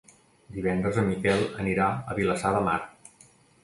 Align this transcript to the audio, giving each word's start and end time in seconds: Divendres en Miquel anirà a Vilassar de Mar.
Divendres 0.55 0.97
en 1.03 1.07
Miquel 1.11 1.45
anirà 1.67 1.93
a 2.01 2.19
Vilassar 2.23 2.59
de 2.61 2.67
Mar. 2.71 2.79